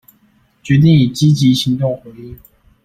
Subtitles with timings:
[0.63, 2.39] 決定以積極行動回應